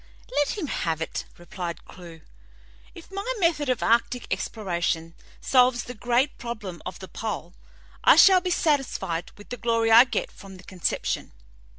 [0.35, 2.21] "Let him have it," replied Clewe.
[2.95, 7.53] "If my method of arctic exploration solves the great problem of the pole,
[8.03, 11.33] I shall be satisfied with the glory I get from the conception.